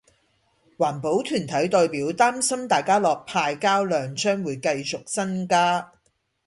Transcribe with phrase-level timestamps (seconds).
[0.79, 5.91] 環保團體代表擔心大家樂派膠量將會繼續增加